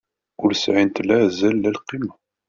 Ur 0.43 0.51
sɛint 0.63 0.95
la 1.07 1.15
azal 1.25 1.55
la 1.61 1.69
lqima. 1.77 2.13